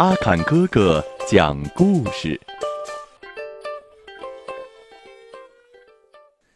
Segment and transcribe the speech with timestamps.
[0.00, 2.40] 阿坎哥哥讲故事，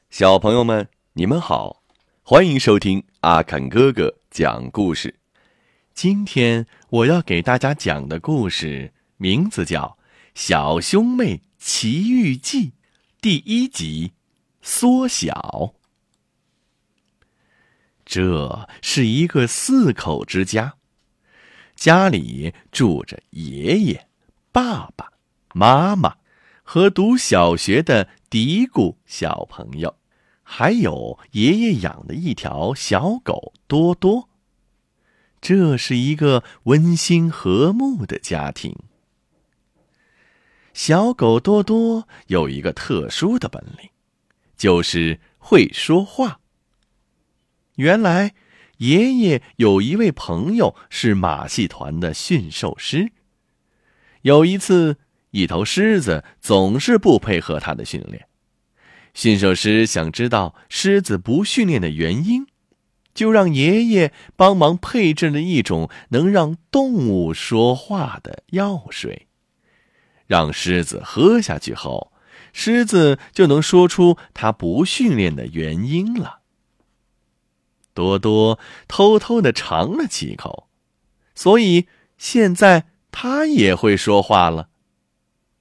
[0.08, 1.82] 小朋友们，你们好，
[2.22, 5.14] 欢迎收听阿坎哥哥讲故事。
[5.92, 9.98] 今天我要给大家讲的故事名字叫
[10.34, 12.68] 《小兄妹奇遇记》
[13.20, 14.12] 第一集
[14.62, 15.34] 《缩小》。
[18.06, 20.76] 这是一个四口之家。
[21.74, 24.06] 家里住着爷爷、
[24.52, 25.12] 爸爸
[25.52, 26.16] 妈妈
[26.62, 29.96] 和读小学的嘀咕小朋友，
[30.42, 34.28] 还有爷爷养的一条小狗多多。
[35.40, 38.74] 这是一个温馨和睦的家庭。
[40.72, 43.90] 小狗多多有一个特殊的本领，
[44.56, 46.40] 就是会说话。
[47.74, 48.34] 原来。
[48.78, 53.12] 爷爷有一位朋友是马戏团的驯兽师。
[54.22, 54.96] 有一次，
[55.30, 58.26] 一头狮子总是不配合他的训练，
[59.12, 62.46] 驯兽师想知道狮子不训练的原因，
[63.14, 69.28] 就让爷爷帮忙配制了一种能让动物说话的药水，
[70.26, 72.12] 让狮子喝下去后，
[72.52, 76.40] 狮子就能说出它不训练的原因了。
[77.94, 80.68] 多多偷偷的尝了几口，
[81.34, 81.86] 所以
[82.18, 84.68] 现在他也会说话了。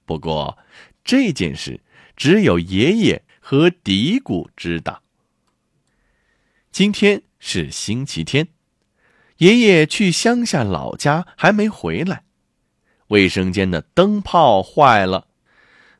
[0.04, 0.58] 不过
[1.04, 1.80] 这件事
[2.16, 5.02] 只有爷爷和嘀咕知道。
[6.72, 8.48] 今天是星期天，
[9.36, 12.24] 爷爷去乡下老家还没回来，
[13.08, 15.28] 卫生间的灯泡坏了，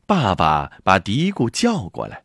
[0.05, 2.25] 爸爸把嘀咕叫过来：“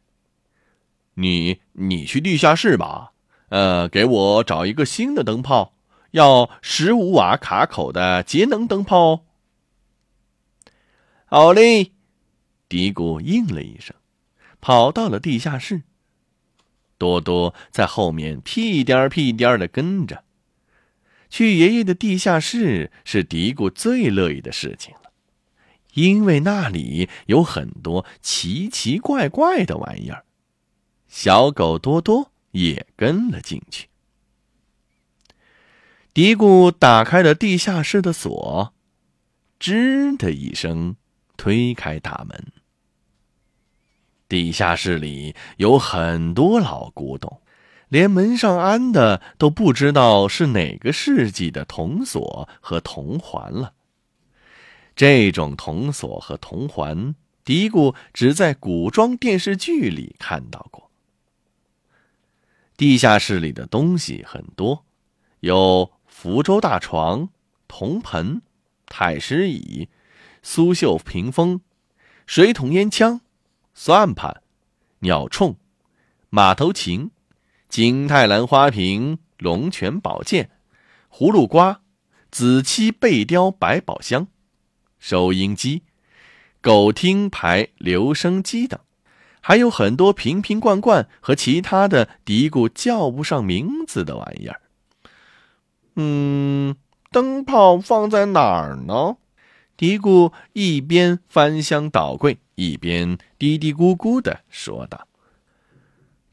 [1.14, 3.12] 你你去地下室吧。”
[3.50, 5.73] 呃，给我找一个新的灯泡，
[6.11, 9.22] 要十五瓦卡口的节能灯泡哦。
[11.25, 11.91] 好嘞，
[12.67, 13.95] 嘀咕应了一声，
[14.61, 15.84] 跑到了地下室。
[16.97, 20.24] 多多在后面屁颠儿屁颠儿的跟着。
[21.29, 25.12] 去爷爷的地下室是嘀咕最乐意的事情了，
[25.94, 30.25] 因为那里有很多奇奇怪怪的玩意儿。
[31.07, 32.31] 小狗多多。
[32.52, 33.88] 也跟了进去。
[36.14, 38.74] 嘀咕打开了地下室的锁，
[39.60, 40.96] 吱的一声，
[41.38, 42.52] 推开大门。
[44.28, 47.42] 地下室里有很多老古董，
[47.88, 53.74] 连门上安的都不知道是哪个世纪的铜锁和铜环了。
[54.96, 60.88] 这种铜锁和铜环，嘀咕只在古装电视剧里看到过。
[62.79, 64.85] 地下室里的东西很多，
[65.41, 67.28] 有福州大床、
[67.67, 68.41] 铜盆、
[68.85, 69.90] 太师椅、
[70.41, 71.59] 苏绣屏风、
[72.25, 73.19] 水桶烟枪、
[73.73, 74.41] 算盘、
[75.00, 75.57] 鸟铳、
[76.29, 77.12] 马头琴、
[77.68, 80.50] 金泰兰花瓶、龙泉宝剑、
[81.12, 81.81] 葫芦瓜、
[82.31, 84.28] 紫漆背雕百宝箱、
[85.00, 85.84] 收音机、
[86.62, 88.79] 狗听牌留声机等。
[89.50, 94.62] 还有很多瓶瓶罐罐和其他的嘀咕叫不上名字的玩意儿。
[95.96, 96.76] 嗯，
[97.10, 99.18] 灯泡放在哪儿呢？
[99.76, 105.08] 嘀咕一边翻箱倒柜，一边嘀嘀咕咕的说道：“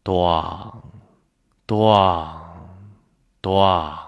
[0.05, 0.83] 咣，
[1.67, 2.37] 咣，
[3.41, 3.99] 咣！”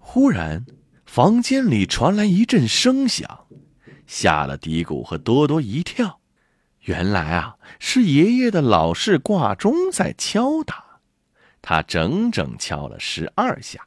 [0.00, 0.64] 忽然，
[1.04, 3.40] 房间里传来一阵声响，
[4.06, 6.20] 吓了嘀咕和多多一跳。
[6.88, 11.00] 原来啊，是爷爷的老式挂钟在敲打，
[11.60, 13.86] 他整整敲了十二下。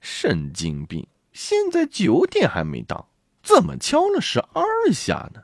[0.00, 1.06] 神经病！
[1.34, 3.10] 现在九点还没到，
[3.42, 5.42] 怎么敲了十二下呢？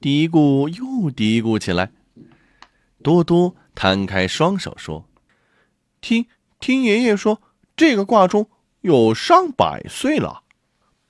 [0.00, 1.90] 嘀咕又嘀咕起来。
[3.02, 5.08] 多多摊开双手说
[6.02, 6.26] ：“听
[6.58, 7.40] 听爷爷说，
[7.74, 8.50] 这个挂钟
[8.82, 10.42] 有上百岁了，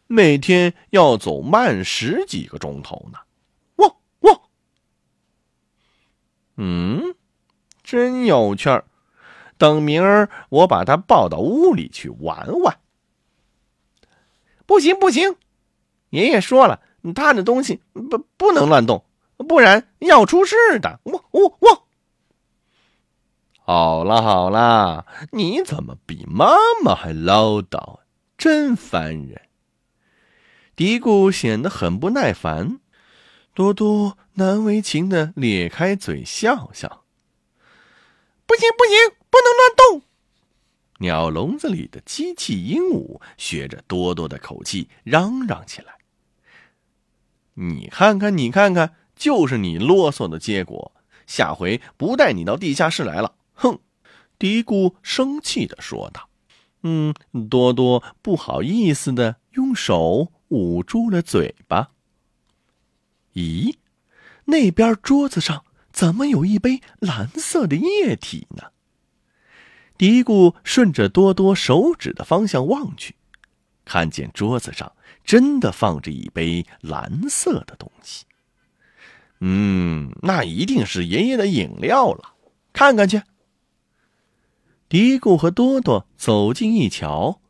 [0.07, 3.19] 每天要走慢十几个钟头呢。”
[6.63, 7.15] 嗯，
[7.91, 8.85] 真有趣儿。
[9.59, 12.79] 等明儿我把他抱到屋里去玩玩。
[14.65, 15.35] 不行不行，
[16.11, 16.81] 爷爷说了，
[17.17, 19.05] 他的东西不不能乱动，
[19.37, 21.01] 不然要出事的。
[21.03, 21.89] 我我我。
[23.59, 26.55] 好了好了，你怎么比妈
[26.85, 27.99] 妈还唠叨？
[28.39, 29.43] 真烦人。
[30.77, 32.79] 嘀咕显得很不耐烦。
[33.53, 37.03] 多多难为情的咧开嘴笑笑。
[38.51, 40.03] 不行不行，不能乱动。
[40.99, 45.99] 鸟笼子里的机器鹦鹉学着多多的口气嚷嚷起来
[47.55, 50.91] ：“你看看，你看看，就是你啰嗦的结果。
[51.29, 53.79] 下回不带你到地下室来了。”哼，
[54.37, 56.29] 嘀咕生气的说道。
[56.83, 57.15] 嗯，
[57.49, 61.93] 多多不好意思的用手捂住了嘴巴。
[63.35, 63.77] 咦，
[64.47, 68.65] 那边桌子上怎么有一杯蓝色的液体呢？
[69.99, 73.15] 嘀咕顺着多多手指的方向望去，
[73.85, 74.93] 看见桌子上
[75.25, 78.25] 真的放着一杯蓝色的东西。
[79.41, 82.35] 嗯，那一定是爷爷的饮料了，
[82.73, 83.23] 看看去。
[84.89, 87.41] 嘀咕和多多走近一瞧，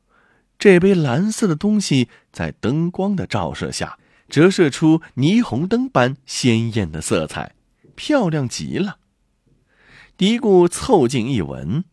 [0.59, 3.99] 这杯蓝色的东西在灯光的照射下，
[4.29, 7.55] 折射出霓虹灯般鲜艳的色彩，
[8.01, 8.99] 漂亮极了。
[10.17, 11.85] 嘀咕凑近一闻，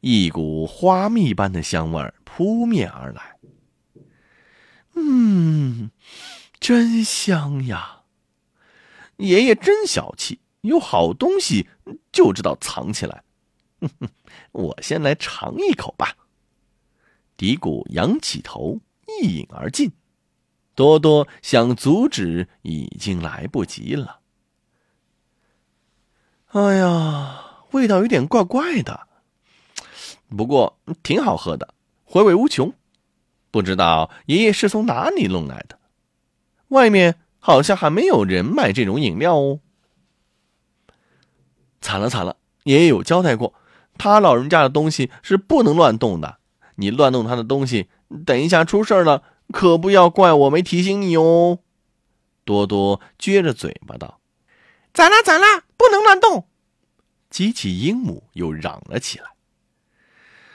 [0.00, 3.36] 一股花蜜般的香味扑面而来。
[4.94, 5.90] 嗯，
[6.60, 8.02] 真香呀！
[9.16, 11.66] 爷爷真小气，有好东西
[12.12, 13.24] 就知道藏起来。
[13.80, 14.08] 哼哼，
[14.52, 16.16] 我先来尝一口吧。
[17.36, 18.78] 嘀咕仰起头，
[19.20, 19.90] 一饮而尽。
[20.76, 24.20] 多多想阻止，已经来不及了。
[26.52, 29.06] 哎呀，味道有点怪怪的，
[30.28, 32.72] 不过挺好喝的，回味无穷。
[33.50, 35.78] 不知道爷爷是从哪里弄来的？
[36.68, 39.60] 外面好像还没有人卖这种饮料哦。
[41.80, 43.54] 惨了惨了，爷爷有交代过。
[43.98, 46.38] 他老人家的东西是不能乱动的，
[46.76, 47.88] 你乱动他的东西，
[48.24, 49.22] 等一下出事了，
[49.52, 51.58] 可不要怪我没提醒你哦。
[52.44, 54.20] 多多撅着嘴巴道
[54.94, 56.46] ：“咋啦咋啦，不能乱动！”
[57.30, 59.26] 机器鹦鹉又嚷了起来：“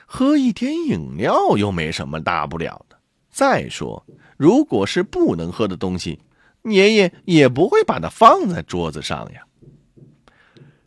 [0.06, 2.97] 喝一点饮料又没什么大不了的。
[3.29, 4.06] 再说，
[4.38, 6.19] 如果是不能喝的东西，
[6.63, 9.45] 爷爷也不会把它放在桌子上呀。”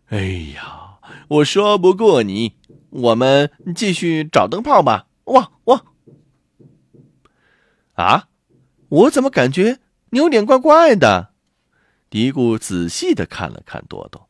[0.08, 0.20] 哎
[0.54, 0.80] 呀！
[1.28, 2.54] 我说不过你，
[2.90, 5.06] 我们继续找灯泡吧。
[5.24, 5.82] 哇哇！
[7.94, 8.28] 啊，
[8.88, 11.33] 我怎么感觉你有点怪怪的？
[12.14, 14.28] 嘀咕仔细的看了看多多，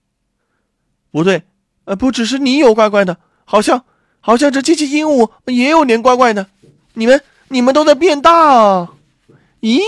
[1.11, 1.43] 不对，
[1.85, 3.85] 呃，不只是你有怪怪的，好像
[4.21, 6.49] 好像这机器鹦鹉也有点怪怪的。
[6.95, 8.95] 你们你们都在变大啊？
[9.61, 9.83] 咦，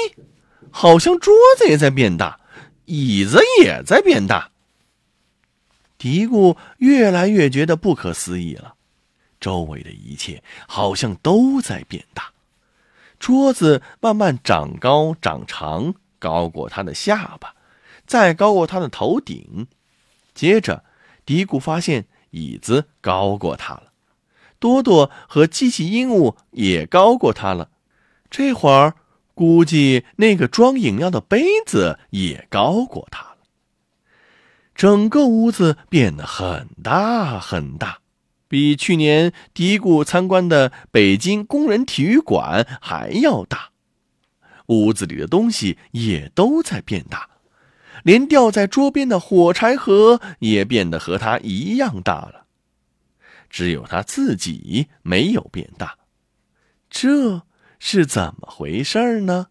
[0.71, 2.39] 好像桌子也在变大，
[2.85, 4.51] 椅子也在变大。
[5.97, 8.75] 嘀咕越来越觉得不可思议了，
[9.41, 12.31] 周围的一切好像都在变大，
[13.19, 17.55] 桌子慢慢长高长长，高过他的下巴，
[18.07, 19.67] 再高过他的头顶。
[20.35, 20.85] 接着，
[21.25, 23.93] 嘀咕发现椅子高过他了，
[24.59, 27.71] 多多和机器鹦鹉也高过他了。
[28.31, 28.95] 这会儿，
[29.35, 33.37] 估计那个装饮料的杯子也高过他了。
[34.75, 38.01] 整个屋子变得很大很大，
[38.47, 43.71] 比去年嘀咕参观的北京工人体育馆还要大。
[44.67, 47.31] 屋子里的东西也都在变大，
[48.07, 52.47] 连吊在桌边的火柴盒也变得和它一样大了。
[53.51, 55.99] 只有他自己没有变大，
[56.89, 57.43] 这
[57.81, 59.49] 是怎么回事呢？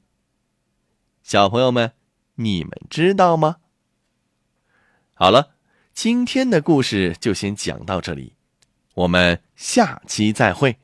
[1.21, 1.91] 小朋友们，
[2.35, 3.57] 你们知道吗？
[5.13, 5.55] 好了，
[5.93, 8.35] 今天的故事就先讲到这里，
[8.93, 10.77] 我们下期再会。